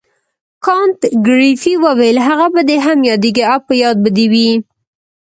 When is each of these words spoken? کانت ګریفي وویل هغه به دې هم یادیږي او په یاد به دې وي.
کانت 0.65 0.99
ګریفي 1.27 1.73
وویل 1.85 2.17
هغه 2.27 2.47
به 2.53 2.61
دې 2.69 2.77
هم 2.85 2.99
یادیږي 3.09 3.43
او 3.51 3.59
په 3.67 3.73
یاد 3.83 3.95
به 4.03 4.09
دې 4.17 4.25
وي. 4.33 4.51